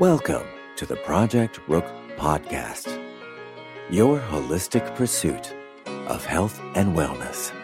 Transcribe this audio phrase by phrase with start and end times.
[0.00, 1.84] Welcome to the Project Rook
[2.16, 3.00] Podcast,
[3.90, 5.54] your holistic pursuit
[5.86, 7.63] of health and wellness.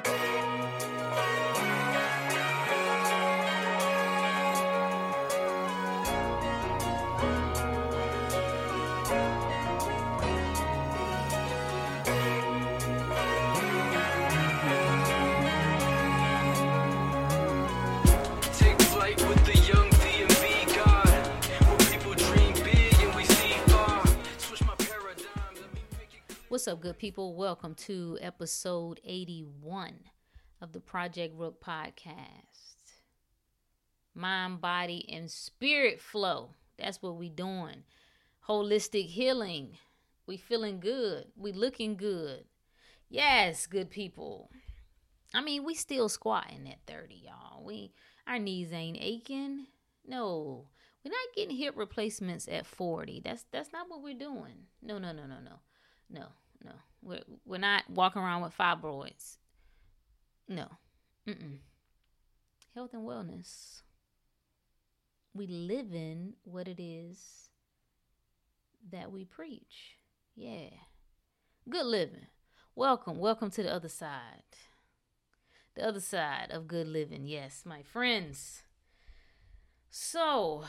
[27.00, 27.34] People?
[27.34, 30.00] Welcome to episode 81
[30.60, 32.92] of the Project Rook podcast.
[34.14, 36.50] Mind, body, and spirit flow.
[36.78, 37.84] That's what we doing.
[38.46, 39.78] Holistic healing.
[40.26, 41.28] We feeling good.
[41.38, 42.44] We looking good.
[43.08, 44.50] Yes, good people.
[45.32, 47.64] I mean, we still squatting at 30, y'all.
[47.64, 47.94] We
[48.26, 49.68] our knees ain't aching.
[50.06, 50.66] No.
[51.02, 53.22] We're not getting hip replacements at 40.
[53.24, 54.66] That's that's not what we're doing.
[54.82, 55.60] No, no, no, no, no.
[56.10, 56.26] No,
[56.62, 56.72] no.
[57.02, 59.36] We're we're not walking around with fibroids.
[60.48, 60.66] No.
[61.26, 61.58] Mm-mm.
[62.74, 63.82] Health and wellness.
[65.32, 67.50] We live in what it is
[68.90, 69.96] that we preach.
[70.34, 70.70] Yeah.
[71.68, 72.26] Good living.
[72.74, 74.42] Welcome, welcome to the other side.
[75.74, 77.26] The other side of good living.
[77.26, 78.62] Yes, my friends.
[79.90, 80.64] So,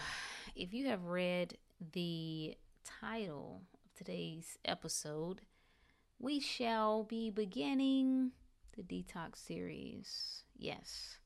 [0.56, 1.58] if you have read
[1.94, 5.42] the title of today's episode,
[6.22, 8.32] we shall be beginning
[8.78, 10.44] the detox series.
[10.56, 11.18] Yes.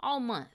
[0.00, 0.48] All month,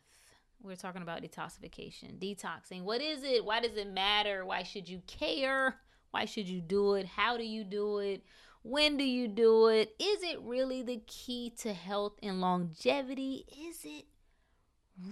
[0.61, 2.83] we're talking about detoxification, detoxing.
[2.83, 3.43] What is it?
[3.43, 4.45] Why does it matter?
[4.45, 5.77] Why should you care?
[6.11, 7.07] Why should you do it?
[7.07, 8.23] How do you do it?
[8.61, 9.95] When do you do it?
[9.99, 13.45] Is it really the key to health and longevity?
[13.67, 14.05] Is it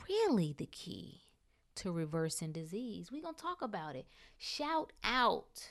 [0.07, 1.21] really the key
[1.75, 3.11] to reversing disease?
[3.11, 4.07] We're going to talk about it.
[4.37, 5.69] Shout out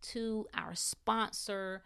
[0.00, 1.82] to our sponsor,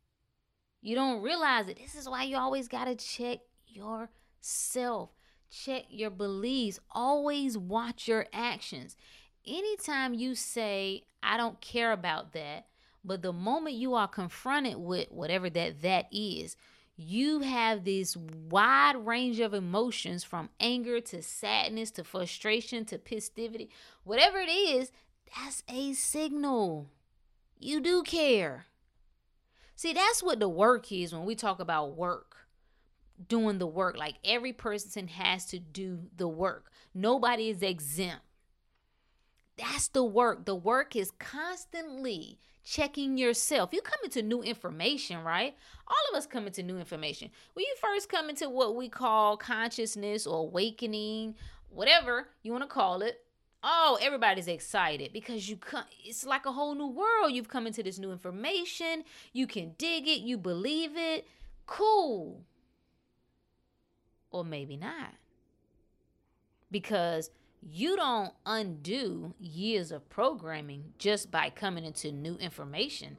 [0.81, 1.77] You don't realize it.
[1.77, 5.09] This is why you always gotta check yourself,
[5.49, 8.95] check your beliefs, always watch your actions.
[9.47, 12.67] Anytime you say, I don't care about that,
[13.03, 16.55] but the moment you are confronted with whatever that that is,
[17.01, 23.69] you have this wide range of emotions from anger to sadness to frustration to pistivity.
[24.03, 24.91] Whatever it is,
[25.33, 26.89] that's a signal.
[27.57, 28.65] You do care.
[29.77, 32.35] See, that's what the work is when we talk about work.
[33.29, 33.95] Doing the work.
[33.95, 36.69] Like every person has to do the work.
[36.93, 38.23] Nobody is exempt.
[39.59, 40.45] That's the work.
[40.45, 43.71] The work is constantly checking yourself.
[43.73, 45.55] You come into new information, right?
[45.87, 47.29] All of us come into new information.
[47.53, 51.35] When you first come into what we call consciousness or awakening,
[51.69, 53.21] whatever you want to call it,
[53.61, 57.33] oh, everybody's excited because you come it's like a whole new world.
[57.33, 59.03] You've come into this new information.
[59.33, 61.27] You can dig it, you believe it.
[61.65, 62.45] Cool.
[64.31, 65.15] Or maybe not.
[66.71, 73.17] Because you don't undo years of programming just by coming into new information.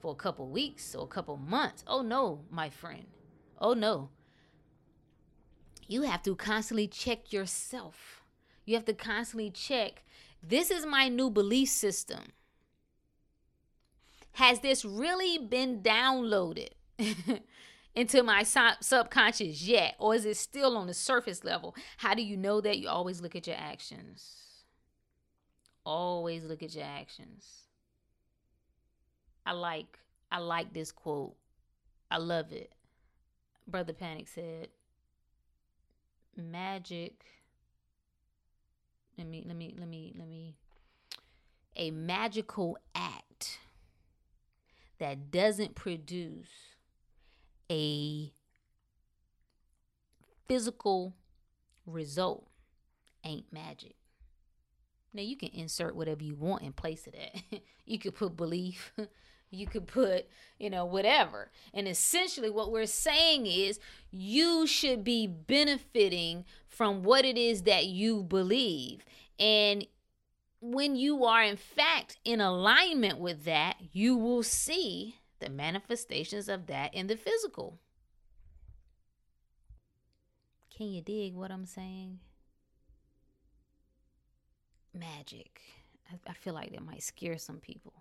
[0.00, 1.82] for a couple weeks or a couple months.
[1.86, 3.06] Oh no, my friend.
[3.60, 4.10] Oh no.
[5.88, 8.22] You have to constantly check yourself.
[8.64, 10.04] You have to constantly check
[10.40, 12.32] this is my new belief system.
[14.32, 16.68] Has this really been downloaded
[17.98, 19.94] into my sub- subconscious yet?
[19.98, 21.74] Or is it still on the surface level?
[21.98, 22.78] How do you know that?
[22.78, 24.36] You always look at your actions.
[25.84, 27.64] Always look at your actions.
[29.46, 29.98] I like
[30.30, 31.34] I like this quote.
[32.10, 32.72] I love it.
[33.66, 34.68] Brother Panic said,
[36.36, 37.24] "Magic
[39.18, 40.54] let me let me let me let me
[41.76, 43.58] a magical act
[44.98, 46.76] that doesn't produce
[47.70, 48.32] a
[50.46, 51.14] physical
[51.86, 52.48] result
[53.24, 53.94] ain't magic.
[55.12, 57.62] Now you can insert whatever you want in place of that.
[57.86, 58.92] you could put belief,
[59.50, 60.26] you could put,
[60.58, 61.50] you know, whatever.
[61.72, 63.80] And essentially what we're saying is
[64.10, 69.04] you should be benefiting from what it is that you believe.
[69.38, 69.86] And
[70.60, 76.66] when you are in fact in alignment with that, you will see the manifestations of
[76.66, 77.78] that in the physical.
[80.74, 82.20] Can you dig what I'm saying?
[84.94, 85.60] Magic.
[86.26, 87.92] I, feel like that might scare some people.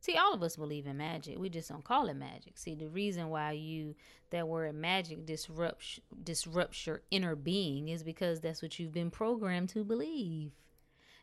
[0.00, 1.38] See, all of us believe in magic.
[1.38, 2.56] We just don't call it magic.
[2.56, 3.94] See, the reason why you
[4.30, 9.68] that word magic disrupts disrupts your inner being is because that's what you've been programmed
[9.70, 10.52] to believe.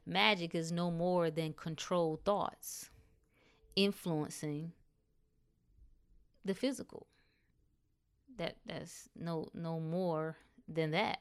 [0.05, 2.89] Magic is no more than controlled thoughts
[3.75, 4.73] influencing
[6.45, 7.07] the physical.
[8.37, 10.37] That that's no no more
[10.67, 11.19] than that.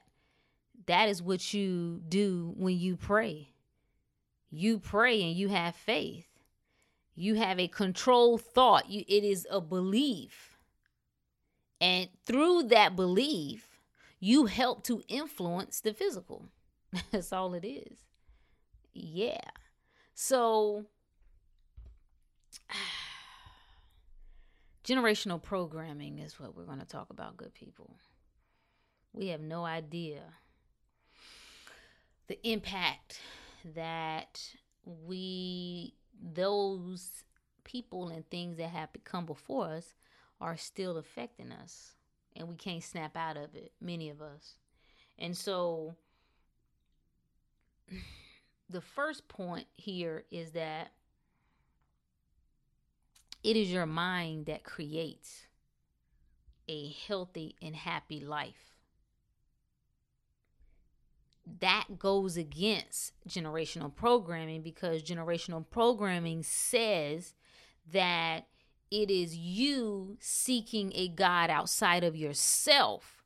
[0.85, 3.53] That is what you do when you pray.
[4.49, 6.29] You pray and you have faith
[7.19, 10.57] you have a controlled thought you it is a belief
[11.81, 13.81] and through that belief
[14.21, 16.45] you help to influence the physical
[17.11, 18.05] that's all it is
[18.93, 19.51] yeah
[20.13, 20.85] so
[24.89, 27.95] generational programming is what we're going to talk about good people.
[29.13, 30.21] We have no idea
[32.27, 33.19] the impact
[33.75, 34.39] that
[34.85, 35.95] we
[36.33, 37.23] those
[37.63, 39.95] people and things that have come before us
[40.39, 41.95] are still affecting us
[42.35, 44.55] and we can't snap out of it many of us.
[45.17, 45.95] And so
[48.69, 50.91] the first point here is that
[53.43, 55.47] it is your mind that creates
[56.67, 58.69] a healthy and happy life
[61.59, 67.33] that goes against generational programming because generational programming says
[67.91, 68.45] that
[68.91, 73.23] it is you seeking a God outside of yourself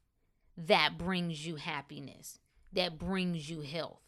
[0.58, 2.40] that brings you happiness,
[2.72, 4.02] that brings you health.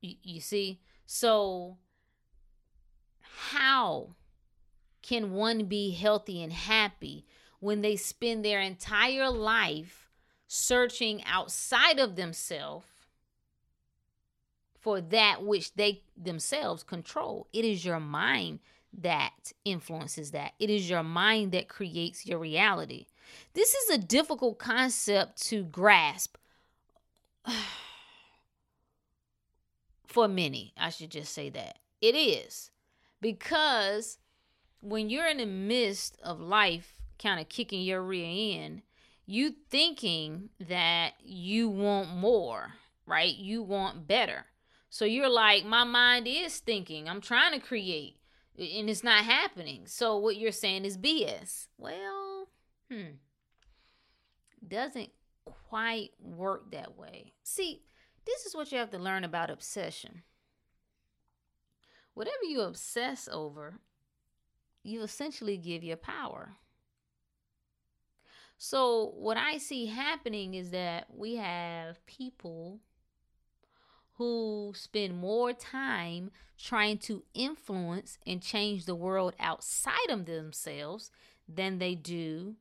[0.00, 0.80] You, you see?
[1.06, 1.78] So,
[3.50, 4.14] how
[5.02, 7.24] can one be healthy and happy
[7.60, 10.08] when they spend their entire life?
[10.48, 12.86] searching outside of themselves
[14.80, 17.46] for that which they themselves control.
[17.52, 18.60] It is your mind
[18.98, 20.54] that influences that.
[20.58, 23.06] It is your mind that creates your reality.
[23.52, 26.38] This is a difficult concept to grasp
[30.06, 30.72] for many.
[30.78, 31.78] I should just say that.
[32.00, 32.70] It is.
[33.20, 34.18] Because
[34.80, 38.82] when you're in the midst of life kind of kicking your rear end,
[39.26, 42.74] you thinking that you want more,
[43.06, 43.34] right?
[43.34, 44.46] You want better.
[44.90, 48.16] So you're like, my mind is thinking, I'm trying to create,
[48.56, 49.82] and it's not happening.
[49.86, 51.66] So what you're saying is BS.
[51.76, 52.48] Well,
[52.90, 53.16] hmm,
[54.66, 55.10] doesn't
[55.68, 57.34] quite work that way.
[57.42, 57.82] See,
[58.24, 60.22] this is what you have to learn about obsession.
[62.18, 63.78] Whatever you obsess over,
[64.82, 66.56] you essentially give your power.
[68.56, 72.80] So, what I see happening is that we have people
[74.14, 81.12] who spend more time trying to influence and change the world outside of themselves
[81.48, 82.56] than they do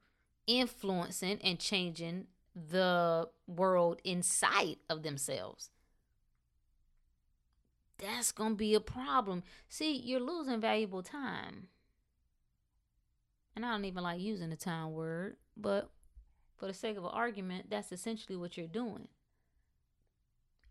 [0.46, 5.72] influencing and changing the world inside of themselves.
[8.00, 9.44] That's going to be a problem.
[9.70, 11.68] See, you're losing valuable time.
[13.56, 15.90] And I don't even like using the time word but
[16.56, 19.08] for the sake of an argument, that's essentially what you're doing.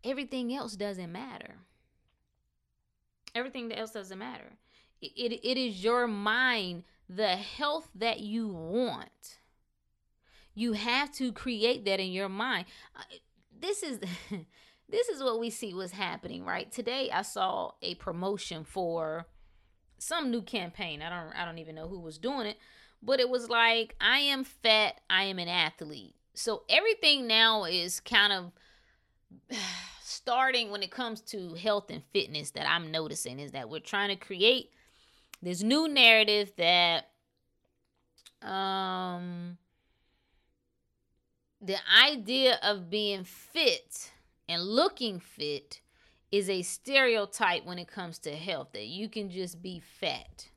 [0.03, 1.55] Everything else doesn't matter.
[3.35, 4.53] Everything else doesn't matter.
[5.01, 9.39] It, it, it is your mind, the health that you want.
[10.55, 12.65] You have to create that in your mind.
[13.59, 13.99] This is
[14.89, 16.71] this is what we see was happening, right?
[16.71, 19.27] Today I saw a promotion for
[19.97, 21.01] some new campaign.
[21.01, 22.57] I don't I don't even know who was doing it,
[23.01, 26.15] but it was like I am fat, I am an athlete.
[26.33, 28.51] So everything now is kind of
[30.01, 34.09] starting when it comes to health and fitness that I'm noticing is that we're trying
[34.09, 34.71] to create
[35.41, 37.09] this new narrative that
[38.41, 39.57] um
[41.59, 41.75] the
[42.05, 44.11] idea of being fit
[44.47, 45.81] and looking fit
[46.31, 50.49] is a stereotype when it comes to health that you can just be fat.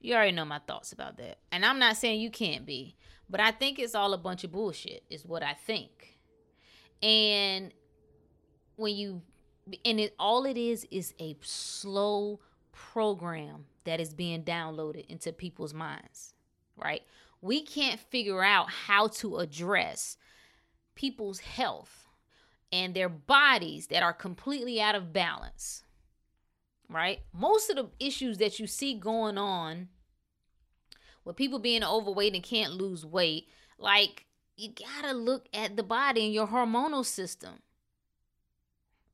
[0.00, 1.38] You already know my thoughts about that.
[1.50, 2.96] And I'm not saying you can't be,
[3.28, 6.18] but I think it's all a bunch of bullshit, is what I think.
[7.02, 7.72] And
[8.76, 9.22] when you,
[9.84, 12.40] and it all it is is a slow
[12.72, 16.34] program that is being downloaded into people's minds,
[16.76, 17.02] right?
[17.40, 20.18] We can't figure out how to address
[20.94, 22.05] people's health
[22.72, 25.82] and their bodies that are completely out of balance.
[26.88, 27.20] Right?
[27.32, 29.88] Most of the issues that you see going on
[31.24, 35.82] with people being overweight and can't lose weight, like you got to look at the
[35.82, 37.60] body and your hormonal system.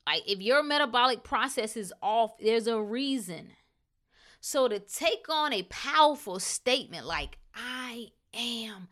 [0.07, 3.53] Like if your metabolic process is off, there's a reason.
[4.41, 8.89] So to take on a powerful statement like I am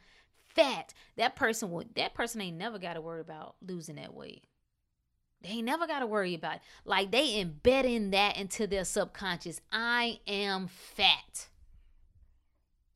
[0.54, 4.44] fat, that person would that person ain't never got to worry about losing that weight.
[5.42, 6.62] They ain't never got to worry about it.
[6.84, 9.60] Like they embed in that into their subconscious.
[9.72, 11.48] I am fat.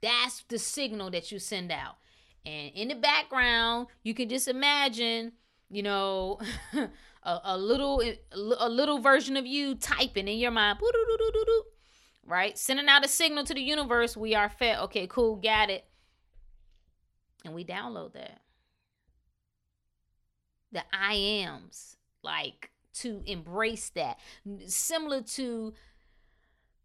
[0.02, 1.96] That's the signal that you send out.
[2.44, 5.32] And in the background, you can just imagine,
[5.70, 6.38] you know,
[7.22, 10.78] a, a little a little version of you typing in your mind,
[12.26, 12.58] right?
[12.58, 14.80] Sending out a signal to the universe, we are fat.
[14.80, 15.86] Okay, cool, got it.
[17.44, 18.40] And we download that.
[20.72, 21.93] The I ams,
[22.24, 24.18] like to embrace that.
[24.66, 25.74] Similar to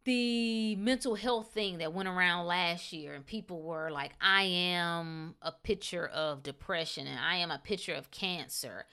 [0.05, 5.35] the mental health thing that went around last year and people were like i am
[5.41, 8.85] a picture of depression and i am a picture of cancer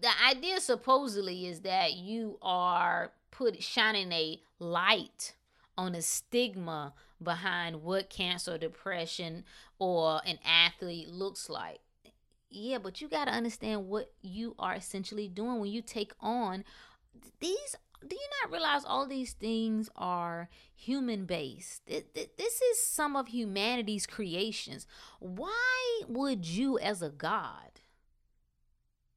[0.00, 5.34] the idea supposedly is that you are put shining a light
[5.76, 9.44] on a stigma behind what cancer depression
[9.78, 11.80] or an athlete looks like
[12.50, 16.64] yeah but you got to understand what you are essentially doing when you take on
[17.40, 17.76] these
[18.06, 21.86] do you not realize all these things are human based?
[21.86, 24.86] This is some of humanity's creations.
[25.18, 27.80] Why would you, as a God,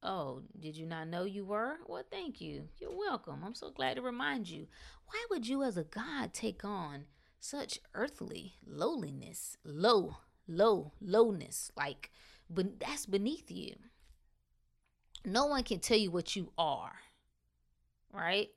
[0.02, 1.78] oh, did you not know you were?
[1.86, 2.70] Well, thank you.
[2.80, 3.44] You're welcome.
[3.46, 4.68] I'm so glad to remind you.
[5.06, 7.06] Why would you, as a God, take on
[7.40, 11.72] such earthly lowliness, low, low, lowness?
[11.78, 12.12] Like,
[12.54, 13.76] but that's beneath you.
[15.24, 16.94] No one can tell you what you are,
[18.14, 18.50] right?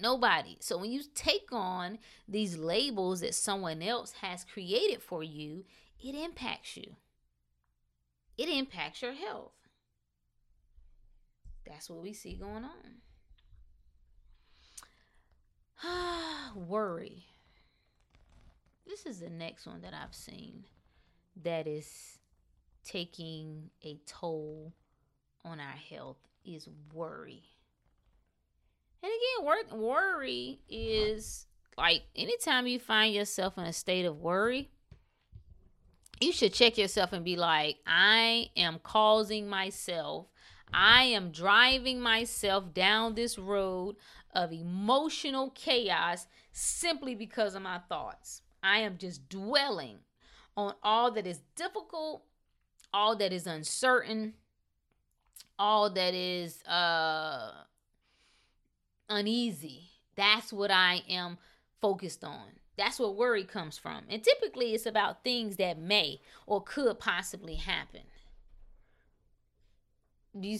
[0.00, 0.56] Nobody.
[0.60, 5.64] So when you take on these labels that someone else has created for you,
[6.02, 6.96] it impacts you.
[8.38, 9.52] It impacts your health.
[11.66, 12.64] That's what we see going
[15.82, 16.56] on.
[16.68, 17.26] Worry.
[18.86, 20.64] This is the next one that I've seen
[21.42, 22.18] that is
[22.86, 24.72] taking a toll
[25.44, 27.42] on our health is worry.
[29.02, 34.70] And again, wor- worry is like anytime you find yourself in a state of worry,
[36.20, 40.26] you should check yourself and be like, I am causing myself,
[40.72, 43.96] I am driving myself down this road
[44.34, 48.42] of emotional chaos simply because of my thoughts.
[48.62, 49.98] I am just dwelling
[50.56, 52.24] on all that is difficult,
[52.92, 54.34] all that is uncertain,
[55.58, 57.52] all that is uh
[59.08, 59.90] uneasy.
[60.16, 61.38] That's what I am
[61.80, 62.46] focused on.
[62.76, 64.04] That's where worry comes from.
[64.08, 68.02] And typically it's about things that may or could possibly happen.
[70.38, 70.58] You,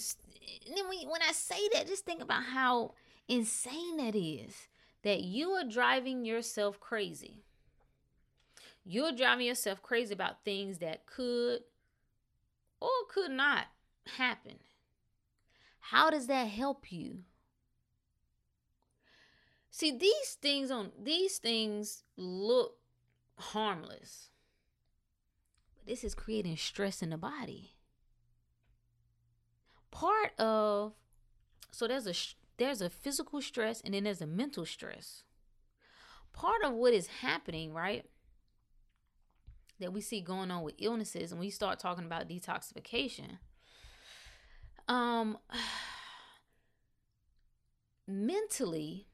[1.09, 2.95] when I say that, just think about how
[3.29, 4.69] insane that is
[5.03, 7.43] that you are driving yourself crazy.
[8.85, 11.61] You're driving yourself crazy about things that could
[12.81, 13.67] or could not
[14.17, 14.59] happen.
[15.81, 17.25] How does that help you?
[19.71, 22.79] See, these things on these things look
[23.39, 24.31] harmless.
[25.77, 27.75] But this is creating stress in the body.
[29.91, 30.95] Part of
[31.71, 32.15] so there's a
[32.59, 35.25] there's a physical stress and then there's a mental stress.
[36.33, 38.05] part of what is happening, right?
[39.81, 43.39] That we see going on with illnesses and we start talking about detoxification.
[44.89, 45.39] Um
[48.09, 49.09] mentally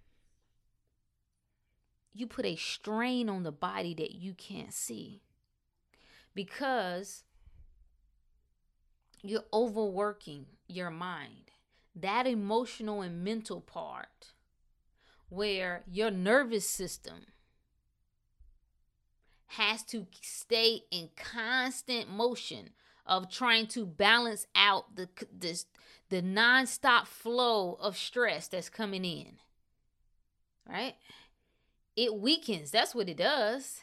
[2.14, 5.22] you put a strain on the body that you can't see
[6.34, 7.24] because
[9.22, 11.52] you're overworking your mind
[11.94, 14.32] that emotional and mental part
[15.28, 17.26] where your nervous system
[19.56, 22.70] has to stay in constant motion
[23.06, 25.66] of trying to balance out the this
[26.08, 29.38] the nonstop flow of stress that's coming in.
[30.68, 30.94] Right?
[31.96, 32.70] It weakens.
[32.70, 33.80] That's what it does.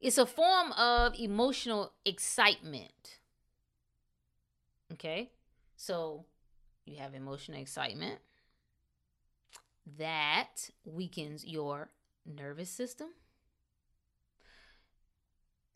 [0.00, 3.18] It's a form of emotional excitement.
[4.92, 5.30] Okay?
[5.76, 6.24] So
[6.86, 8.20] you have emotional excitement
[9.98, 11.90] that weakens your
[12.24, 13.08] nervous system.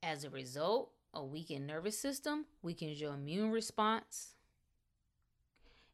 [0.03, 4.35] As a result, a weakened nervous system weakens your immune response.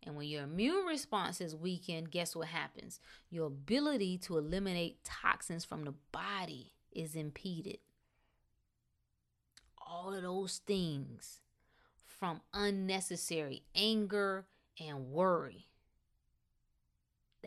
[0.03, 3.01] And when your immune response is weakened, guess what happens?
[3.29, 7.79] Your ability to eliminate toxins from the body is impeded.
[9.87, 11.41] All of those things
[12.07, 14.47] from unnecessary anger
[14.81, 15.67] and worry.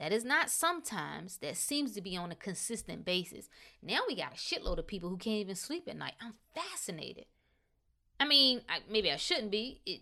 [0.01, 3.47] That is not sometimes, that seems to be on a consistent basis.
[3.83, 6.15] Now we got a shitload of people who can't even sleep at night.
[6.19, 7.25] I'm fascinated.
[8.19, 9.79] I mean, I, maybe I shouldn't be.
[9.85, 10.01] It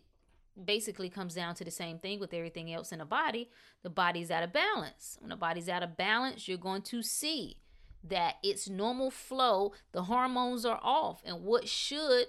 [0.64, 3.50] basically comes down to the same thing with everything else in the body.
[3.84, 5.18] The body's out of balance.
[5.20, 7.58] When the body's out of balance, you're going to see
[8.02, 12.28] that its normal flow, the hormones are off, and what should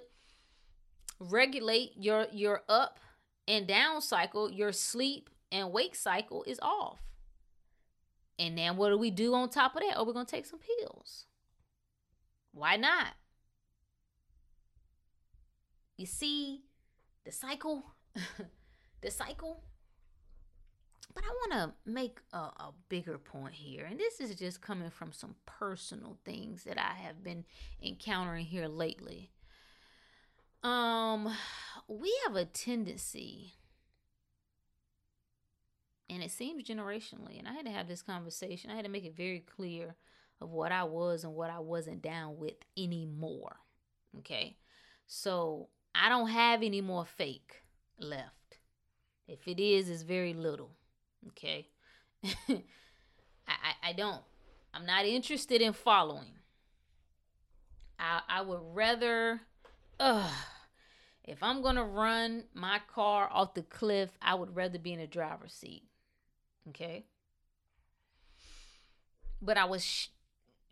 [1.21, 2.99] regulate your your up
[3.47, 6.99] and down cycle, your sleep and wake cycle is off.
[8.39, 9.93] And then what do we do on top of that?
[9.95, 11.25] Oh, we're going to take some pills.
[12.53, 13.13] Why not?
[15.97, 16.63] You see
[17.25, 17.83] the cycle?
[19.01, 19.63] the cycle?
[21.13, 21.51] But I want
[21.85, 23.85] to make a, a, bigger point here.
[23.85, 27.43] And this is just coming from some personal things that I have been
[27.83, 29.31] encountering here lately.
[30.63, 31.35] Um,
[31.87, 33.55] we have a tendency
[36.11, 38.69] and it seems generationally and i had to have this conversation.
[38.69, 39.95] I had to make it very clear
[40.41, 43.55] of what i was and what i wasn't down with anymore
[44.19, 44.57] okay?
[45.07, 47.63] So i don't have any more fake
[47.99, 48.57] left.
[49.27, 50.71] If it is it's very little
[51.29, 51.67] okay?
[52.23, 52.61] I,
[53.47, 54.21] I, I don't.
[54.73, 56.33] I'm not interested in following.
[57.99, 59.41] I i would rather
[59.99, 60.31] Ugh,
[61.23, 65.07] if i'm gonna run my car off the cliff i would rather be in a
[65.07, 65.83] driver's seat
[66.69, 67.05] Okay.
[69.41, 70.09] But I was, sh-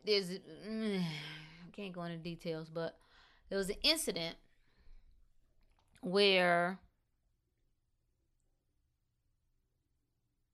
[0.05, 0.29] there's,
[0.67, 2.97] mm, I can't go into details, but
[3.49, 4.35] there was an incident
[6.01, 6.79] where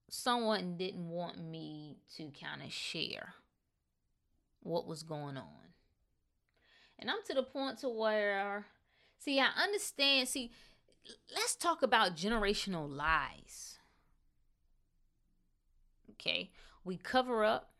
[0.09, 3.33] someone didn't want me to kind of share
[4.61, 5.73] what was going on.
[6.97, 8.65] And I'm to the point to where
[9.19, 10.51] see, I understand, see,
[11.33, 13.74] let's talk about generational lies.
[16.19, 16.51] Okay.
[16.84, 17.71] We cover up.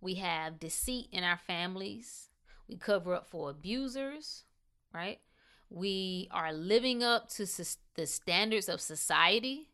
[0.00, 2.30] We have deceit in our families.
[2.68, 4.44] We cover up for abusers,
[4.94, 5.18] right?
[5.68, 7.46] We are living up to
[7.94, 9.68] the standards of society.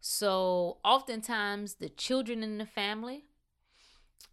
[0.00, 3.24] So oftentimes the children in the family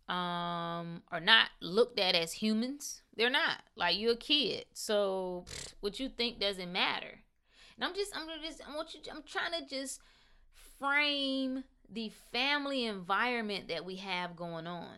[0.10, 3.02] um are not looked at as humans.
[3.16, 3.60] They're not.
[3.76, 4.66] Like you're a kid.
[4.74, 5.46] So
[5.80, 7.20] what you think doesn't matter.
[7.76, 10.02] And I'm just I'm just I want you I'm trying to just
[10.80, 14.98] frame the family environment that we have going on.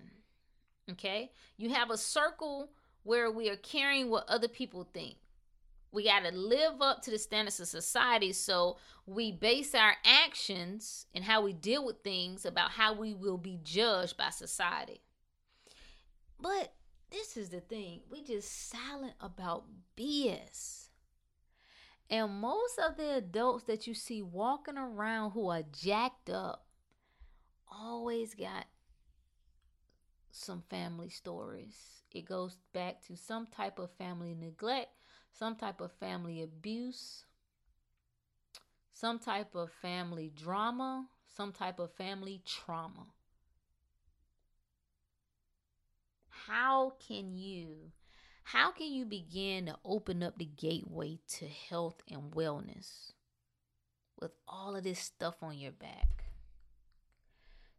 [0.91, 1.31] Okay?
[1.57, 2.69] You have a circle
[3.03, 5.15] where we are caring what other people think.
[5.91, 8.33] We got to live up to the standards of society.
[8.33, 13.37] So we base our actions and how we deal with things about how we will
[13.37, 15.01] be judged by society.
[16.39, 16.73] But
[17.11, 19.63] this is the thing we just silent about
[19.97, 20.89] BS.
[22.09, 26.64] And most of the adults that you see walking around who are jacked up
[27.71, 28.65] always got
[30.31, 31.75] some family stories.
[32.11, 34.89] It goes back to some type of family neglect,
[35.31, 37.25] some type of family abuse,
[38.93, 43.07] some type of family drama, some type of family trauma.
[46.29, 47.91] How can you
[48.43, 53.13] how can you begin to open up the gateway to health and wellness
[54.21, 56.24] with all of this stuff on your back?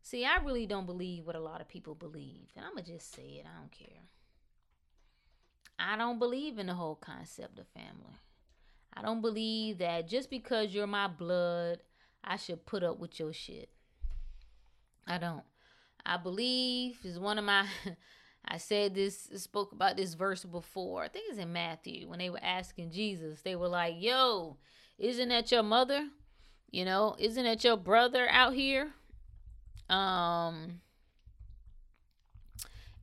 [0.06, 2.46] See, I really don't believe what a lot of people believe.
[2.54, 3.44] And I'm going to just say it.
[3.44, 4.04] I don't care.
[5.80, 8.14] I don't believe in the whole concept of family.
[8.96, 11.80] I don't believe that just because you're my blood,
[12.22, 13.68] I should put up with your shit.
[15.08, 15.42] I don't.
[16.04, 17.66] I believe is one of my
[18.44, 21.02] I said this spoke about this verse before.
[21.02, 23.42] I think it's in Matthew when they were asking Jesus.
[23.42, 24.56] They were like, "Yo,
[24.98, 26.10] isn't that your mother?
[26.70, 28.92] You know, isn't that your brother out here?"
[29.88, 30.80] Um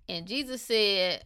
[0.10, 1.24] and Jesus said,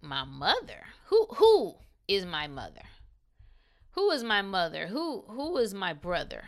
[0.00, 0.86] "My mother?
[1.06, 2.82] Who who is my mother?
[3.92, 4.86] Who is my mother?
[4.86, 6.44] Who who is my brother?"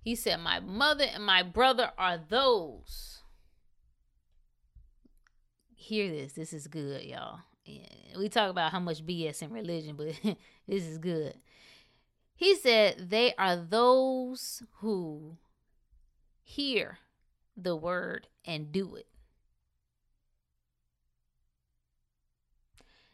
[0.00, 3.22] He said, "My mother and my brother are those."
[5.74, 6.32] Hear this.
[6.32, 7.40] This is good, y'all.
[8.18, 10.08] We talk about how much BS in religion, but
[10.68, 11.34] this is good.
[12.34, 15.36] He said, "They are those who
[16.42, 16.98] hear
[17.56, 19.06] the word and do it."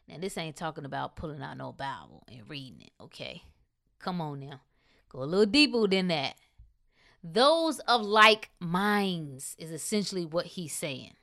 [0.09, 3.43] Now, this ain't talking about pulling out no Bible and reading it, okay?
[3.99, 4.61] Come on now.
[5.09, 6.37] Go a little deeper than that.
[7.25, 11.15] Those of like minds is essentially what he's saying.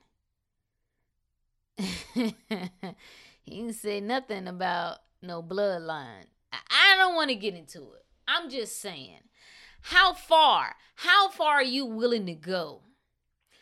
[1.77, 2.35] he
[3.47, 6.25] didn't say nothing about no bloodline.
[6.51, 8.05] I- don't want to get into it.
[8.27, 9.19] I'm just saying,
[9.83, 12.83] how far, how far are you willing to go?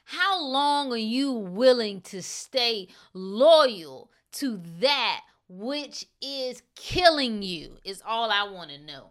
[0.04, 7.80] How long are you willing to stay loyal to that which is killing you?
[7.84, 9.08] Is all I want to know.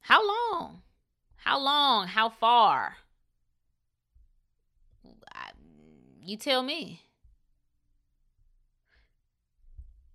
[0.00, 0.82] How long?
[1.36, 2.08] How long?
[2.08, 2.96] How far?
[5.32, 5.50] I,
[6.20, 7.02] you tell me.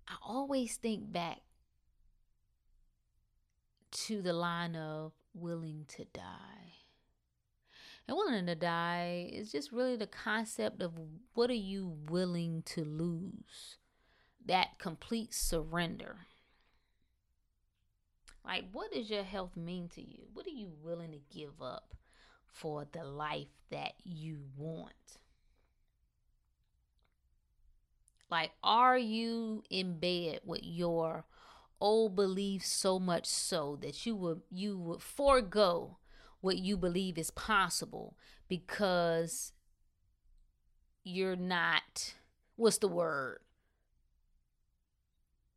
[0.06, 1.40] I always think back
[4.06, 6.74] to the line of willing to die.
[8.06, 10.92] And willing to die is just really the concept of
[11.34, 13.76] what are you willing to lose?
[14.46, 16.16] That complete surrender.
[18.44, 20.24] Like, what does your health mean to you?
[20.32, 21.94] What are you willing to give up
[22.46, 24.92] for the life that you want?
[28.30, 31.26] Like, are you in bed with your
[31.80, 35.98] old beliefs so much so that you would you would forego
[36.40, 38.16] what you believe is possible
[38.48, 39.52] because
[41.04, 42.14] you're not
[42.56, 43.38] what's the word?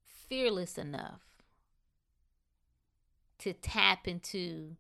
[0.06, 1.22] Fearless enough
[3.40, 4.78] to tap into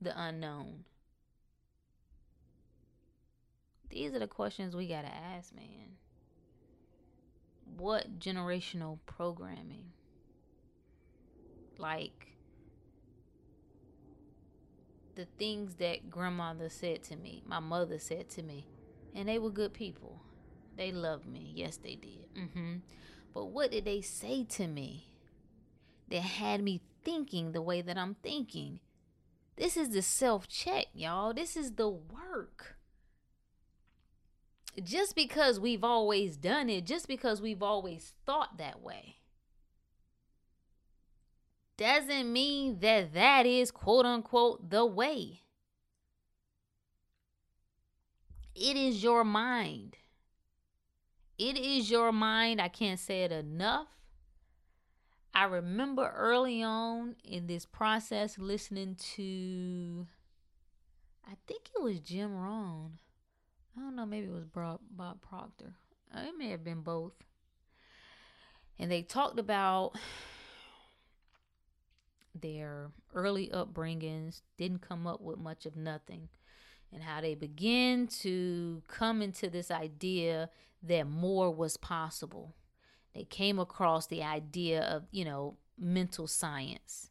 [0.00, 0.84] the unknown.
[3.90, 5.98] These are the questions we got to ask man
[7.76, 9.92] what generational programming?
[11.78, 12.28] Like
[15.14, 18.66] the things that grandmother said to me my mother said to me
[19.14, 20.20] and they were good people.
[20.76, 21.52] They loved me.
[21.54, 22.34] Yes they did.
[22.34, 22.76] Mm-hmm.
[23.32, 25.08] but what did they say to me
[26.08, 28.80] that had me thinking the way that i'm thinking?
[29.56, 31.32] This is the self check y'all.
[31.32, 32.76] This is the work
[34.82, 39.16] just because we've always done it, just because we've always thought that way,
[41.76, 45.40] doesn't mean that that is quote unquote the way.
[48.54, 49.96] It is your mind.
[51.38, 52.60] It is your mind.
[52.60, 53.88] I can't say it enough.
[55.34, 60.06] I remember early on in this process listening to,
[61.26, 62.98] I think it was Jim Rohn.
[63.76, 65.74] I don't know, maybe it was Bob, Proctor.
[66.14, 67.12] Uh, It may have been both.
[68.78, 69.92] And they talked about
[72.34, 76.28] their early upbringings, didn't come up with much of nothing,
[76.92, 80.50] and how they began to come into this idea
[80.82, 82.54] that more was possible.
[83.14, 87.10] They came across the idea of, you know, mental science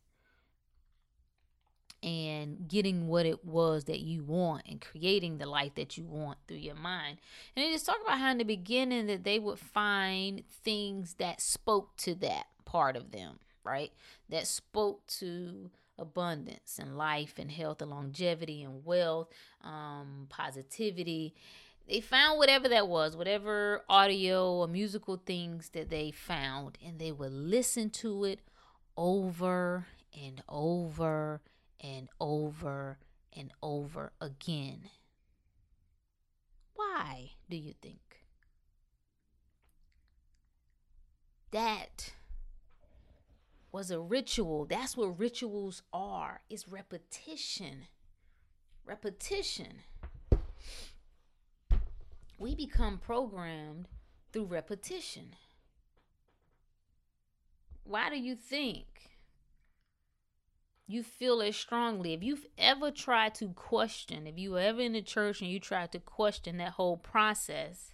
[2.03, 6.37] and getting what it was that you want and creating the life that you want
[6.47, 7.17] through your mind.
[7.55, 11.39] And they just talk about how in the beginning that they would find things that
[11.39, 13.93] spoke to that part of them, right?
[14.29, 19.29] That spoke to abundance and life and health and longevity and wealth,
[19.63, 21.33] um, positivity.
[21.87, 27.13] They found whatever that was, whatever audio or musical things that they found, and they
[27.13, 28.39] would listen to it
[28.97, 31.41] over and over
[31.81, 32.97] and over
[33.36, 34.89] and over again.
[36.75, 37.99] Why do you think?
[41.51, 42.13] That
[43.71, 44.65] was a ritual.
[44.65, 46.41] That's what rituals are.
[46.49, 47.88] It's repetition.
[48.86, 49.83] repetition.
[52.38, 53.88] We become programmed
[54.31, 55.36] through repetition.
[57.83, 59.12] Why do you think
[60.88, 62.13] you feel it strongly?
[62.13, 65.60] If you've ever tried to question, if you were ever in the church and you
[65.60, 67.93] tried to question that whole process,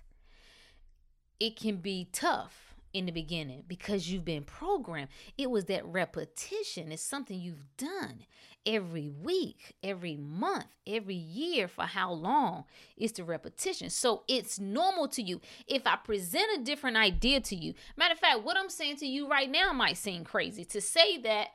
[1.39, 5.09] it can be tough in the beginning because you've been programmed.
[5.37, 6.91] It was that repetition.
[6.91, 8.25] It's something you've done
[8.65, 12.65] every week, every month, every year for how long?
[12.97, 13.89] It's the repetition.
[13.89, 15.39] So it's normal to you.
[15.67, 19.07] If I present a different idea to you, matter of fact, what I'm saying to
[19.07, 21.49] you right now might seem crazy to say that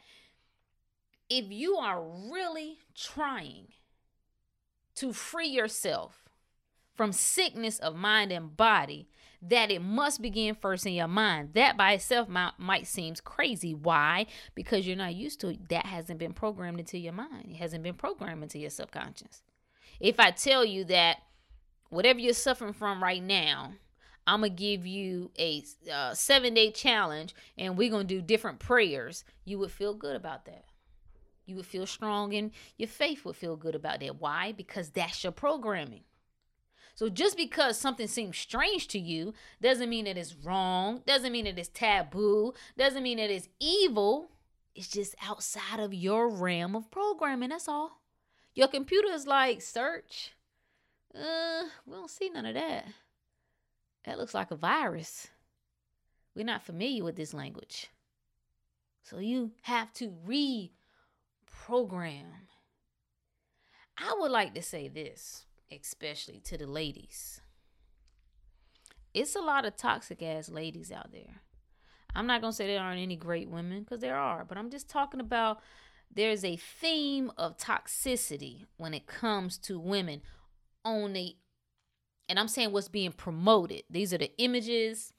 [1.29, 3.69] if you are really trying
[4.97, 6.25] to free yourself
[6.95, 9.09] from sickness of mind and body,
[9.43, 11.51] that it must begin first in your mind.
[11.55, 13.75] That by itself might, might seems crazy.
[13.75, 14.27] Why?
[14.55, 15.69] Because you're not used to it.
[15.69, 17.47] That hasn't been programmed into your mind.
[17.51, 19.43] It hasn't been programmed into your subconscious.
[20.01, 21.19] If I tell you that
[21.91, 23.73] whatever you're suffering from right now,
[24.27, 29.25] I'm gonna give you a uh, seven day challenge, and we're gonna do different prayers.
[29.45, 30.65] You would feel good about that.
[31.47, 34.21] You would feel strong, and your faith would feel good about that.
[34.21, 34.53] Why?
[34.53, 36.05] Because that's your programming.
[36.95, 41.69] So just because something seems strange to you doesn't mean it's wrong, doesn't mean it's
[41.69, 44.31] taboo, doesn't mean it's evil.
[44.75, 47.51] It's just outside of your realm of programming.
[47.51, 48.01] That's all.
[48.55, 50.33] Your computer is like, search.
[51.15, 52.87] Uh, we don't see none of that.
[54.05, 55.29] That looks like a virus.
[56.35, 57.91] We're not familiar with this language.
[59.03, 60.13] So you have to
[61.55, 62.25] reprogram.
[63.99, 67.41] I would like to say this especially to the ladies.
[69.13, 71.43] It's a lot of toxic ass ladies out there.
[72.15, 74.71] I'm not going to say there aren't any great women because there are, but I'm
[74.71, 75.61] just talking about
[76.13, 80.23] there's a theme of toxicity when it comes to women
[80.85, 81.37] on the
[82.29, 83.83] and I'm saying what's being promoted.
[83.91, 85.13] These are the images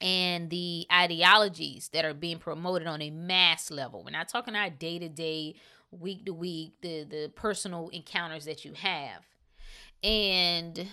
[0.00, 4.02] and the ideologies that are being promoted on a mass level.
[4.04, 5.56] We're not talking our day to day,
[5.90, 9.22] week to week, the the personal encounters that you have.
[10.02, 10.88] And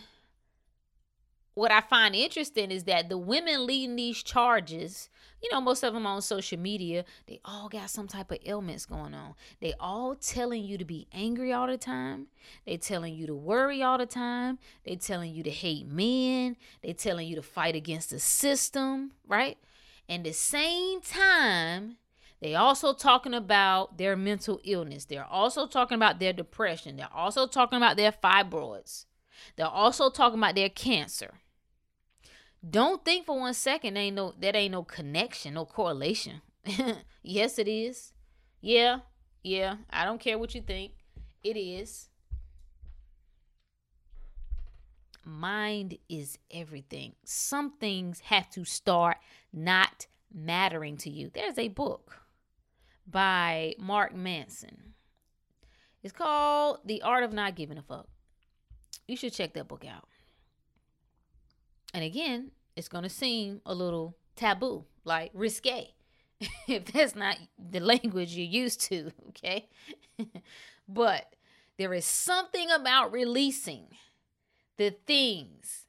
[1.57, 5.09] what I find interesting is that the women leading these charges,
[5.41, 8.85] you know, most of them on social media, they all got some type of ailments
[8.85, 9.33] going on.
[9.59, 12.27] They all telling you to be angry all the time.
[12.67, 14.59] They telling you to worry all the time.
[14.85, 16.57] They telling you to hate men.
[16.83, 19.57] They telling you to fight against the system, right?
[20.07, 21.97] And the same time,
[22.39, 25.05] they also talking about their mental illness.
[25.05, 26.97] They're also talking about their depression.
[26.97, 29.05] They're also talking about their fibroids.
[29.55, 31.33] They're also talking about their cancer.
[32.67, 36.41] Don't think for one second ain't no that ain't no connection, no correlation.
[37.23, 38.13] yes, it is.
[38.61, 38.99] Yeah,
[39.43, 39.75] yeah.
[39.89, 40.93] I don't care what you think.
[41.43, 42.09] It is.
[45.23, 47.13] Mind is everything.
[47.25, 49.17] Some things have to start
[49.51, 51.29] not mattering to you.
[51.33, 52.21] There's a book
[53.05, 54.93] by Mark Manson.
[56.01, 58.07] It's called The Art of Not Giving a Fuck.
[59.07, 60.07] You should check that book out.
[61.97, 65.95] And again, it's going to seem a little taboo, like risque,
[66.67, 69.67] if that's not the language you're used to, okay?
[70.88, 71.36] but
[71.79, 73.88] there is something about releasing
[74.77, 75.88] the things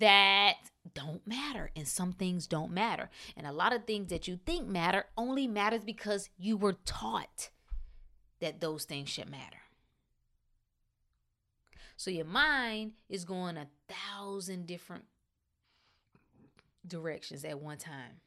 [0.00, 0.56] that
[0.92, 4.66] don't matter and some things don't matter and a lot of things that you think
[4.66, 7.50] matter only matters because you were taught
[8.40, 9.58] that those things should matter
[11.96, 15.04] so your mind is going a thousand different
[16.86, 18.20] directions at one time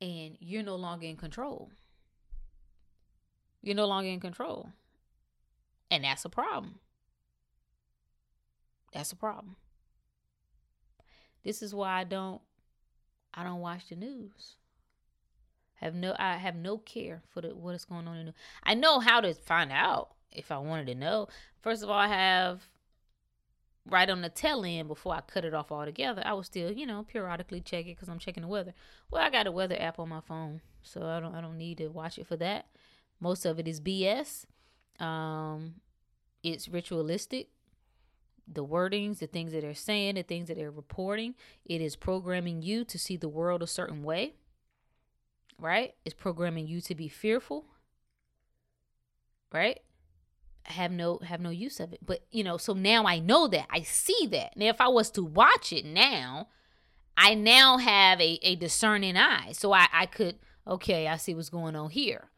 [0.00, 1.70] and you're no longer in control
[3.62, 4.70] you're no longer in control
[5.90, 6.80] and that's a problem
[8.92, 9.56] that's a problem.
[11.44, 12.40] This is why I don't
[13.32, 14.56] I don't watch the news.
[15.76, 18.34] Have no I have no care for the what is going on in the news.
[18.62, 21.28] I know how to find out if I wanted to know.
[21.62, 22.68] First of all, I have
[23.88, 26.22] right on the tail end before I cut it off altogether.
[26.24, 28.74] I will still, you know, periodically check it because I'm checking the weather.
[29.10, 31.78] Well, I got a weather app on my phone, so I don't I don't need
[31.78, 32.66] to watch it for that.
[33.20, 34.44] Most of it is BS.
[34.98, 35.76] Um,
[36.42, 37.48] it's ritualistic
[38.52, 41.34] the wordings, the things that they're saying, the things that they're reporting.
[41.64, 44.34] It is programming you to see the world a certain way,
[45.58, 45.94] right?
[46.04, 47.66] It's programming you to be fearful,
[49.52, 49.80] right?
[50.64, 52.00] Have no have no use of it.
[52.04, 53.66] But you know, so now I know that.
[53.70, 54.56] I see that.
[54.56, 56.48] Now if I was to watch it now,
[57.16, 59.52] I now have a, a discerning eye.
[59.52, 62.30] So I, I could, okay, I see what's going on here.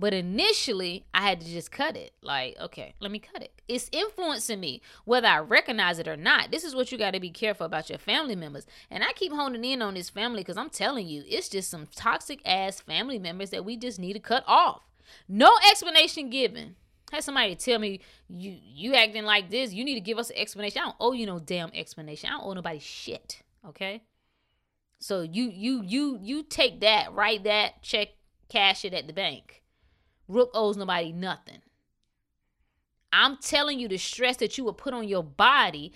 [0.00, 2.12] But initially, I had to just cut it.
[2.22, 3.60] Like, okay, let me cut it.
[3.66, 6.52] It's influencing me, whether I recognize it or not.
[6.52, 8.64] This is what you got to be careful about your family members.
[8.92, 11.88] And I keep honing in on this family because I'm telling you, it's just some
[11.96, 14.82] toxic ass family members that we just need to cut off.
[15.28, 16.76] No explanation given.
[17.10, 20.36] Had somebody tell me you you acting like this, you need to give us an
[20.36, 20.82] explanation.
[20.82, 22.28] I don't owe you no damn explanation.
[22.28, 23.42] I don't owe nobody shit.
[23.66, 24.02] Okay.
[24.98, 28.08] So you you you you take that, write that, check,
[28.48, 29.62] cash it at the bank.
[30.26, 31.60] Rook owes nobody nothing.
[33.12, 35.92] I'm telling you the stress that you will put on your body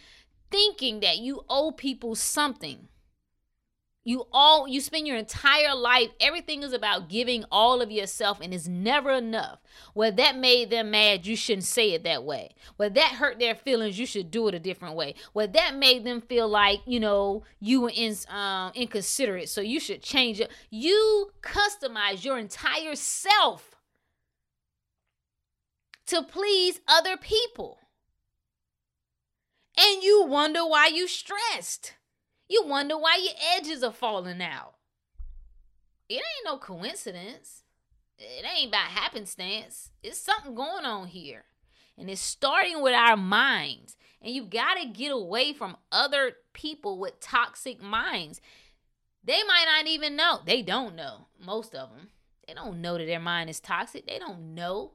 [0.51, 2.89] thinking that you owe people something.
[4.05, 8.53] You all you spend your entire life, everything is about giving all of yourself and
[8.53, 9.61] it's never enough.
[9.95, 12.55] Where that made them mad, you shouldn't say it that way.
[12.77, 15.15] Where that hurt their feelings, you should do it a different way.
[15.33, 19.79] Where that made them feel like, you know, you were in, um, inconsiderate, so you
[19.79, 20.51] should change it.
[20.69, 23.77] You customize your entire self
[26.07, 27.79] to please other people.
[29.79, 31.95] And you wonder why you stressed.
[32.53, 34.75] You wonder why your edges are falling out.
[36.07, 37.63] It ain't no coincidence.
[38.19, 39.89] It ain't about happenstance.
[40.03, 41.45] It's something going on here.
[41.97, 43.97] And it's starting with our minds.
[44.21, 48.43] And you got to get away from other people with toxic minds.
[49.25, 50.41] They might not even know.
[50.45, 51.29] They don't know.
[51.41, 52.09] Most of them.
[52.47, 54.07] They don't know that their mind is toxic.
[54.07, 54.93] They don't know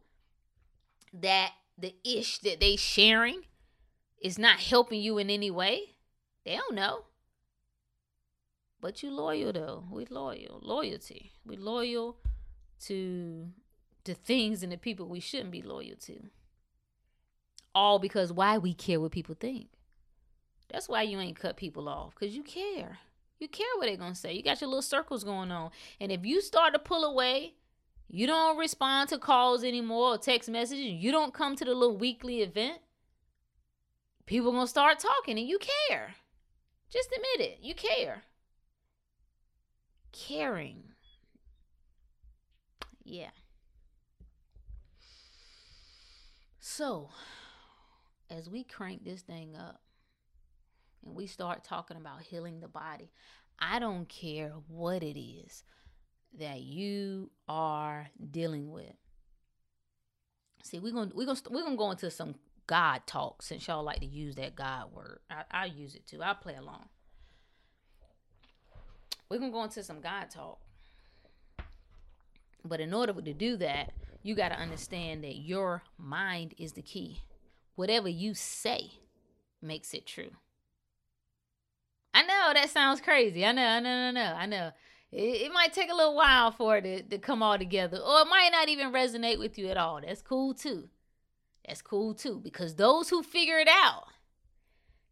[1.12, 3.46] that the ish that they sharing
[4.22, 5.96] is not helping you in any way.
[6.46, 7.06] They don't know.
[8.80, 9.84] But you loyal though.
[9.92, 10.60] We loyal.
[10.62, 11.32] Loyalty.
[11.46, 12.18] We loyal
[12.86, 13.48] to
[14.04, 16.20] the things and the people we shouldn't be loyal to.
[17.74, 19.68] All because why we care what people think.
[20.70, 22.16] That's why you ain't cut people off.
[22.16, 23.00] Cause you care.
[23.40, 24.34] You care what they're gonna say.
[24.34, 25.72] You got your little circles going on.
[26.00, 27.54] And if you start to pull away,
[28.08, 31.98] you don't respond to calls anymore or text messages, you don't come to the little
[31.98, 32.80] weekly event,
[34.26, 35.60] people gonna start talking and you
[35.90, 36.16] care.
[36.90, 37.60] Just admit it.
[37.62, 38.24] You care
[40.12, 40.84] caring.
[43.04, 43.30] Yeah.
[46.60, 47.10] So,
[48.30, 49.82] as we crank this thing up
[51.06, 53.12] and we start talking about healing the body,
[53.60, 55.63] I don't care what it is
[56.38, 58.93] that you are dealing with.
[60.63, 62.36] See, we're gonna we're gonna we're gonna go into some
[62.67, 65.20] God talk since y'all like to use that God word.
[65.30, 66.22] I, I use it too.
[66.22, 66.89] I play along
[69.30, 70.60] we're gonna go into some God talk.
[72.63, 76.82] But in order to do that, you got to understand that your mind is the
[76.82, 77.22] key.
[77.76, 78.92] Whatever you say
[79.62, 80.32] makes it true.
[82.13, 83.46] I know that sounds crazy.
[83.46, 84.72] I know, I know, I know, I know.
[85.12, 88.22] It, it might take a little while for it to, to come all together, or
[88.22, 90.02] it might not even resonate with you at all.
[90.02, 90.90] That's cool too.
[91.66, 94.06] That's cool too, because those who figure it out,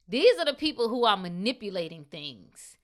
[0.07, 2.77] these are the people who are manipulating things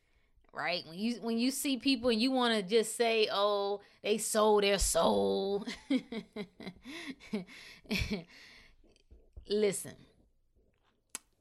[0.53, 0.83] right?
[0.87, 4.63] When you when you see people and you want to just say, "Oh, they sold
[4.63, 5.65] their soul."
[9.49, 9.95] Listen.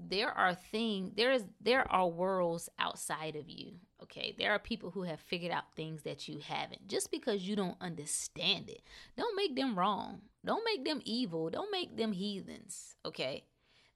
[0.03, 3.73] There are things there is there are worlds outside of you.
[4.03, 4.35] Okay?
[4.37, 6.88] There are people who have figured out things that you haven't.
[6.88, 8.81] Just because you don't understand it,
[9.16, 10.23] don't make them wrong.
[10.44, 11.51] Don't make them evil.
[11.51, 12.96] Don't make them heathens.
[13.05, 13.44] Okay?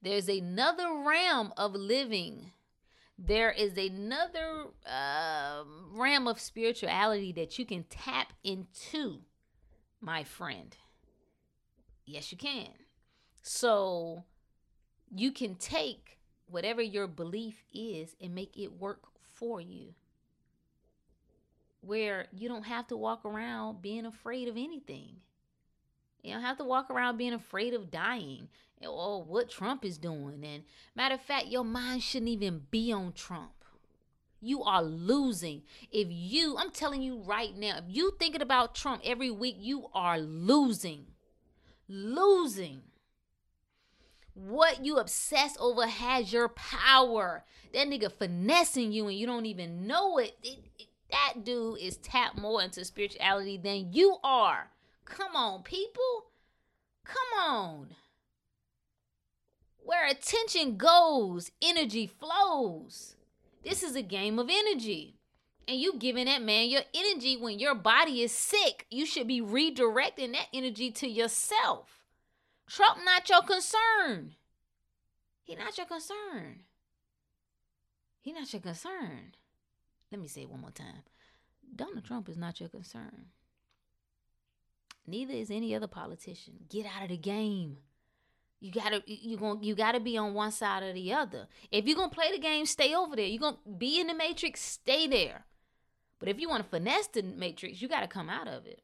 [0.03, 2.53] There's another realm of living
[3.19, 9.21] there is another uh, realm of spirituality that you can tap into,
[10.01, 10.77] my friend.
[12.05, 12.71] Yes, you can.
[13.43, 14.25] So
[15.15, 19.03] you can take whatever your belief is and make it work
[19.35, 19.95] for you.
[21.81, 25.17] Where you don't have to walk around being afraid of anything.
[26.25, 28.49] You don't have to walk around being afraid of dying
[28.83, 30.43] or what Trump is doing.
[30.43, 30.65] And
[30.97, 33.53] matter of fact, your mind shouldn't even be on Trump.
[34.41, 35.63] You are losing.
[35.93, 39.87] If you, I'm telling you right now, if you thinking about Trump every week, you
[39.95, 41.07] are losing.
[41.89, 42.83] Losing.
[44.33, 47.45] What you obsess over has your power.
[47.75, 50.37] That nigga finessing you and you don't even know it.
[50.43, 54.71] it, it that dude is tapped more into spirituality than you are.
[55.05, 56.27] Come on, people.
[57.05, 57.89] Come on.
[59.85, 63.17] Where attention goes, energy flows.
[63.63, 65.17] This is a game of energy.
[65.67, 68.87] And you giving that man your energy when your body is sick.
[68.91, 72.05] You should be redirecting that energy to yourself.
[72.67, 74.35] Trump not your concern.
[75.43, 76.63] He not your concern.
[78.21, 79.35] He not your concern.
[80.11, 81.03] Let me say it one more time.
[81.77, 83.27] Donald Trump is not your concern.
[85.07, 86.55] Neither is any other politician.
[86.69, 87.79] Get out of the game.
[88.61, 91.49] You gotta you gonna, you gotta be on one side or the other.
[91.71, 93.27] If you're gonna play the game, stay over there.
[93.27, 95.45] You're gonna be in the matrix, stay there.
[96.19, 98.81] But if you want to finesse the matrix, you gotta come out of it.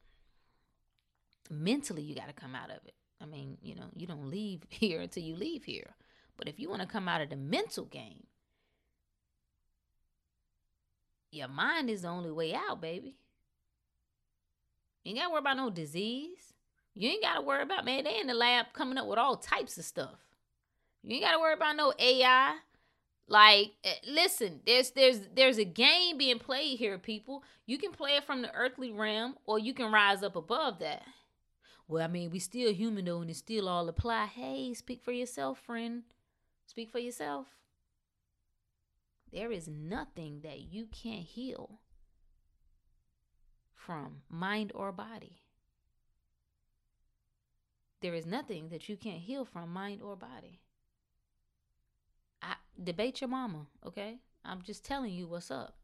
[1.49, 2.93] Mentally, you gotta come out of it.
[3.21, 5.95] I mean, you know, you don't leave here until you leave here.
[6.37, 8.25] But if you want to come out of the mental game,
[11.31, 13.15] your mind is the only way out, baby.
[15.03, 16.53] You ain't gotta worry about no disease.
[16.93, 18.03] You ain't gotta worry about man.
[18.03, 20.19] They in the lab coming up with all types of stuff.
[21.03, 22.57] You ain't gotta worry about no AI.
[23.27, 27.43] Like, eh, listen, there's there's there's a game being played here, people.
[27.65, 31.03] You can play it from the earthly realm, or you can rise up above that.
[31.87, 34.25] Well, I mean, we still human though, and it still all apply.
[34.27, 36.03] Hey, speak for yourself, friend.
[36.65, 37.47] Speak for yourself.
[39.31, 41.79] There is nothing that you can't heal
[43.85, 45.41] from mind or body.
[48.01, 50.59] There is nothing that you can't heal from mind or body.
[52.41, 54.17] I debate your mama, okay?
[54.43, 55.75] I'm just telling you what's up.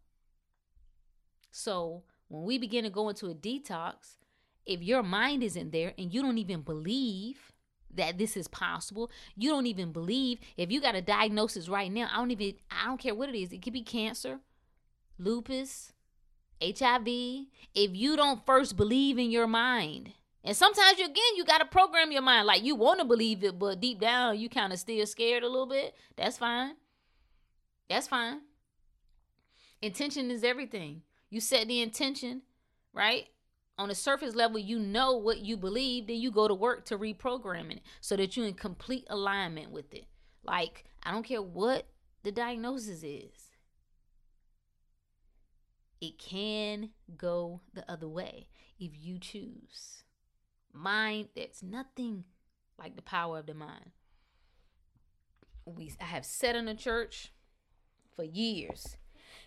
[1.51, 4.17] So, when we begin to go into a detox,
[4.65, 7.53] if your mind isn't there and you don't even believe
[7.93, 12.09] that this is possible, you don't even believe if you got a diagnosis right now,
[12.11, 13.53] I don't even I don't care what it is.
[13.53, 14.39] It could be cancer,
[15.17, 15.93] lupus,
[16.61, 17.07] HIV.
[17.07, 21.65] If you don't first believe in your mind, and sometimes you again you got to
[21.65, 24.79] program your mind like you want to believe it, but deep down you kind of
[24.79, 25.95] still scared a little bit.
[26.15, 26.75] That's fine.
[27.89, 28.41] That's fine.
[29.81, 31.03] Intention is everything.
[31.29, 32.41] You set the intention,
[32.93, 33.27] right?
[33.77, 36.97] On the surface level, you know what you believe, then you go to work to
[36.97, 40.05] reprogram it so that you're in complete alignment with it.
[40.43, 41.85] Like, I don't care what
[42.23, 43.46] the diagnosis is.
[45.99, 48.47] It can go the other way
[48.79, 50.03] if you choose.
[50.73, 52.25] Mind, there's nothing
[52.77, 53.91] like the power of the mind.
[55.65, 57.33] We I have sat in a church
[58.15, 58.97] for years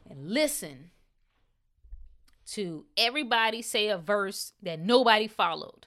[0.08, 0.90] and listen
[2.48, 5.86] to everybody say a verse that nobody followed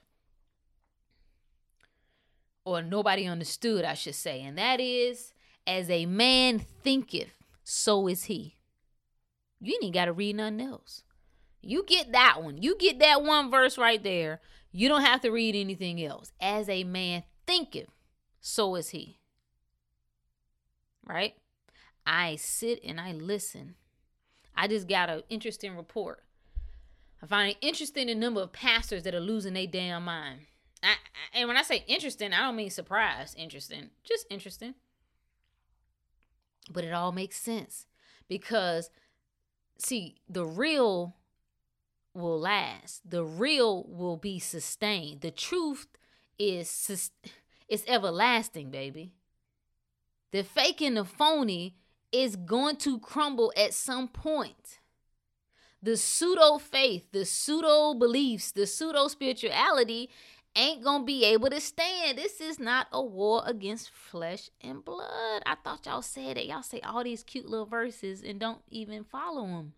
[2.66, 4.42] or nobody understood, I should say.
[4.42, 5.34] And that is,
[5.68, 7.34] as a man thinketh,
[7.64, 8.56] so is he.
[9.64, 11.04] You ain't got to read nothing else.
[11.62, 12.62] You get that one.
[12.62, 14.42] You get that one verse right there.
[14.74, 16.34] You don't have to read anything else.
[16.42, 17.88] As a man thinketh,
[18.42, 19.20] so is he.
[21.06, 21.36] Right?
[22.06, 23.76] I sit and I listen.
[24.56, 26.24] I just got an interesting report.
[27.22, 30.42] I find it interesting the number of pastors that are losing their damn mind.
[30.84, 30.96] I,
[31.34, 33.34] and when I say interesting, I don't mean surprise.
[33.38, 34.76] Interesting, just interesting.
[36.70, 37.86] But it all makes sense
[38.28, 38.90] because,
[39.86, 41.16] see, the real
[42.14, 43.10] will last.
[43.10, 45.22] The real will be sustained.
[45.22, 45.88] The truth
[46.38, 47.12] is
[47.68, 49.14] it's everlasting, baby.
[50.32, 51.76] The fake and the phony
[52.12, 54.80] is going to crumble at some point.
[55.82, 60.10] The pseudo faith, the pseudo beliefs, the pseudo spirituality
[60.56, 62.18] ain't to be able to stand.
[62.18, 65.42] This is not a war against flesh and blood.
[65.46, 66.46] I thought y'all said it.
[66.46, 69.74] Y'all say all these cute little verses and don't even follow them.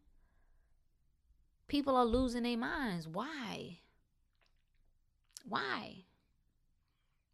[1.68, 3.08] People are losing their minds.
[3.08, 3.80] Why?
[5.48, 6.06] Why?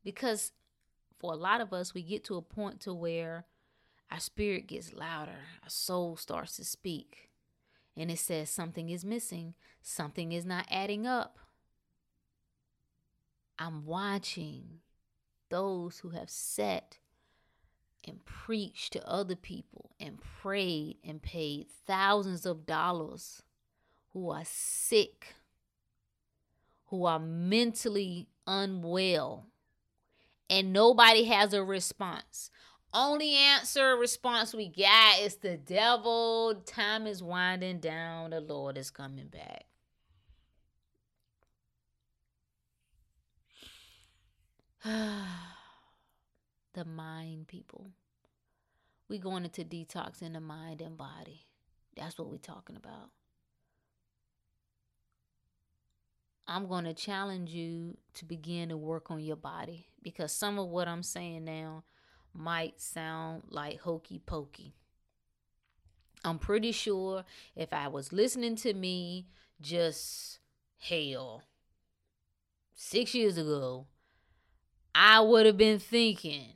[0.04, 0.52] Because
[1.20, 3.46] for a lot of us, we get to a point to where
[4.10, 7.30] our spirit gets louder, our soul starts to speak,
[7.96, 11.38] and it says something is missing, something is not adding up.
[13.62, 14.80] I'm watching
[15.50, 16.98] those who have sat
[18.08, 23.44] and preached to other people and prayed and paid thousands of dollars
[24.14, 25.36] who are sick,
[26.88, 29.46] who are mentally unwell,
[30.50, 32.50] and nobody has a response.
[32.92, 36.56] Only answer response we got is the devil.
[36.66, 38.32] Time is winding down.
[38.32, 39.66] The Lord is coming back.
[46.74, 47.92] the mind, people.
[49.08, 51.46] We going into detox in the mind and body.
[51.96, 53.10] That's what we're talking about.
[56.48, 60.68] I'm going to challenge you to begin to work on your body because some of
[60.70, 61.84] what I'm saying now
[62.34, 64.74] might sound like hokey pokey.
[66.24, 67.24] I'm pretty sure
[67.56, 69.28] if I was listening to me
[69.62, 70.40] just
[70.80, 71.44] hell
[72.74, 73.86] six years ago,
[74.94, 76.54] I would have been thinking,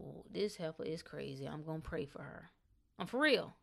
[0.00, 1.46] oh, this helper is crazy.
[1.46, 2.50] I'm going to pray for her.
[2.98, 3.54] I'm for real.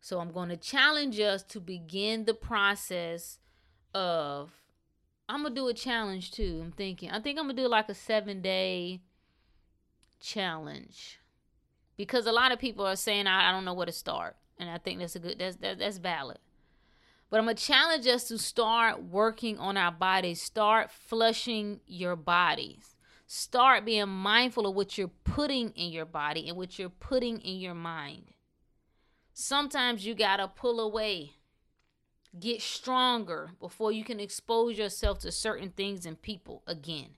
[0.00, 3.38] So I'm going to challenge us to begin the process
[3.94, 4.50] of
[5.28, 6.60] I'm gonna do a challenge too.
[6.62, 7.10] I'm thinking.
[7.10, 9.00] I think I'm gonna do like a seven day
[10.20, 11.18] challenge
[11.96, 14.70] because a lot of people are saying I, I don't know where to start, and
[14.70, 16.38] I think that's a good that's that, that's valid.
[17.30, 20.40] But I'm gonna challenge us to start working on our bodies.
[20.40, 22.94] Start flushing your bodies.
[23.26, 27.58] Start being mindful of what you're putting in your body and what you're putting in
[27.58, 28.30] your mind.
[29.34, 31.32] Sometimes you gotta pull away
[32.38, 37.16] get stronger before you can expose yourself to certain things and people again.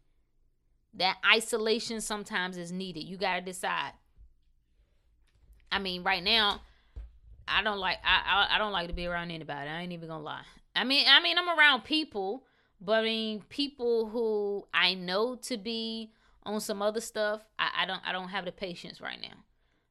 [0.94, 3.04] That isolation sometimes is needed.
[3.04, 3.92] You got to decide.
[5.70, 6.62] I mean, right now,
[7.50, 9.68] I don't like I, I I don't like to be around anybody.
[9.68, 10.42] I ain't even gonna lie.
[10.74, 12.44] I mean, I mean, I'm around people,
[12.80, 16.12] but I mean, people who I know to be
[16.44, 17.42] on some other stuff.
[17.58, 19.44] I, I don't I don't have the patience right now.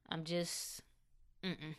[0.09, 0.81] I'm just,
[1.43, 1.75] mm-mm.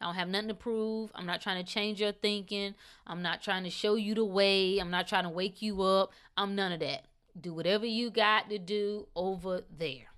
[0.00, 1.10] I don't have nothing to prove.
[1.14, 2.74] I'm not trying to change your thinking.
[3.06, 4.78] I'm not trying to show you the way.
[4.78, 6.12] I'm not trying to wake you up.
[6.36, 7.06] I'm none of that.
[7.40, 10.08] Do whatever you got to do over there.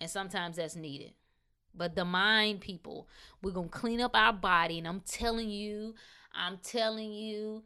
[0.00, 1.12] And sometimes that's needed.
[1.74, 3.08] But the mind, people,
[3.42, 4.78] we're going to clean up our body.
[4.78, 5.94] And I'm telling you,
[6.34, 7.62] I'm telling you,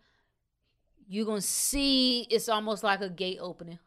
[1.08, 3.78] you're going to see it's almost like a gate opening.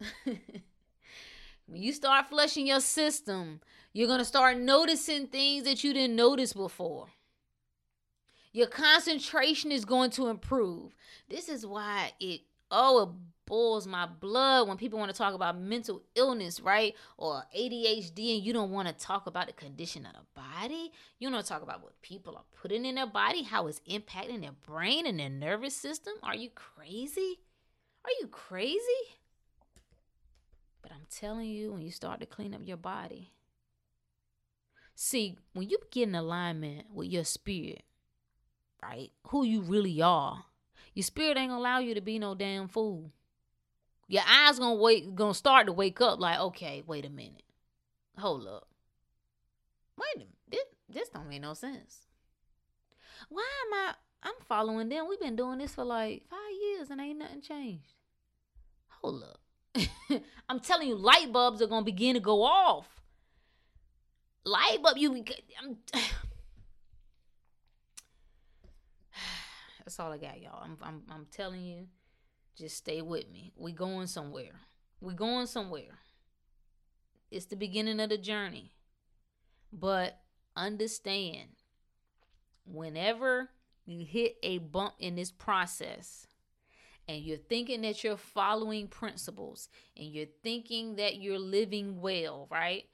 [0.24, 3.60] when you start flushing your system,
[3.92, 7.08] you're going to start noticing things that you didn't notice before.
[8.52, 10.94] Your concentration is going to improve.
[11.28, 13.08] This is why it oh it
[13.46, 16.94] boils my blood when people want to talk about mental illness, right?
[17.16, 20.92] Or ADHD and you don't want to talk about the condition of the body.
[21.18, 24.52] You don't talk about what people are putting in their body, how it's impacting their
[24.66, 26.14] brain and their nervous system.
[26.22, 27.40] Are you crazy?
[28.04, 28.78] Are you crazy?
[30.80, 33.32] But I'm telling you, when you start to clean up your body,
[34.94, 37.82] See, when you get in alignment with your spirit,
[38.82, 39.10] right?
[39.28, 40.44] Who you really are,
[40.94, 43.10] your spirit ain't gonna allow you to be no damn fool.
[44.12, 46.20] Your eyes gonna wait, gonna start to wake up.
[46.20, 47.44] Like, okay, wait a minute,
[48.18, 48.68] hold up,
[49.96, 52.02] wait a minute, this this don't make no sense.
[53.30, 53.94] Why am I?
[54.24, 55.06] I'm following them.
[55.08, 57.94] We've been doing this for like five years and ain't nothing changed.
[59.00, 59.40] Hold up.
[60.48, 63.00] I'm telling you, light bulbs are gonna begin to go off
[64.44, 65.24] light bulb you
[65.62, 65.76] I'm,
[69.78, 71.86] that's all i got y'all I'm, I'm i'm telling you
[72.56, 74.60] just stay with me we going somewhere
[75.00, 75.98] we going somewhere
[77.30, 78.72] it's the beginning of the journey
[79.72, 80.18] but
[80.56, 81.48] understand
[82.64, 83.48] whenever
[83.84, 86.26] you hit a bump in this process
[87.08, 92.84] and you're thinking that you're following principles and you're thinking that you're living well, right?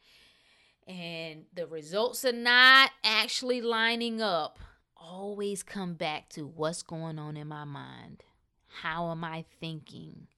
[0.88, 4.58] and the results are not actually lining up,
[4.96, 8.24] always come back to what's going on in my mind.
[8.68, 10.28] How am I thinking?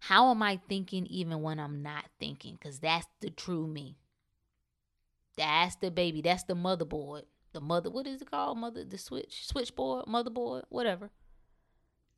[0.00, 2.56] How am I thinking even when I'm not thinking?
[2.58, 3.98] Because that's the true me.
[5.36, 6.22] That's the baby.
[6.22, 7.22] That's the motherboard.
[7.52, 8.58] The mother, what is it called?
[8.58, 11.10] Mother, the switch, switchboard, motherboard, whatever.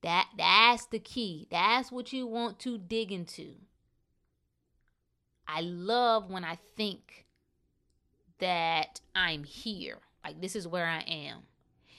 [0.02, 1.46] That that's the key.
[1.50, 3.54] That's what you want to dig into.
[5.46, 7.26] I love when I think
[8.38, 9.98] that I'm here.
[10.24, 11.42] Like this is where I am.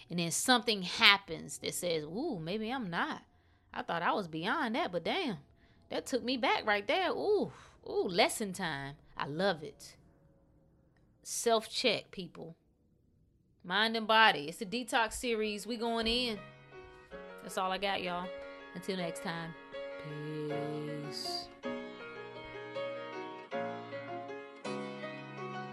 [0.10, 3.24] And then something happens that says, Ooh, maybe I'm not.
[3.74, 5.38] I thought I was beyond that, but damn,
[5.90, 7.12] that took me back right there.
[7.12, 7.52] Ooh,
[7.90, 8.96] ooh, lesson time.
[9.18, 9.96] I love it.
[11.24, 12.56] Self check, people.
[13.64, 14.50] Mind and body.
[14.50, 15.66] It's a detox series.
[15.66, 16.38] We going in.
[17.42, 18.28] That's all I got, y'all.
[18.76, 19.54] Until next time.
[21.10, 21.48] Peace.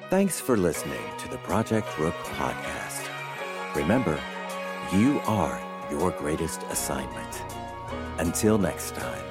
[0.09, 3.09] Thanks for listening to the Project Rook podcast.
[3.77, 4.21] Remember,
[4.93, 7.60] you are your greatest assignment.
[8.18, 9.30] Until next time.